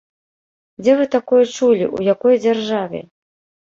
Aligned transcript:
Дзе 0.83 0.95
вы 1.03 1.07
такое 1.17 1.43
чулі, 1.59 1.85
у 2.01 2.05
якой 2.13 2.43
дзяржаве? 2.45 3.09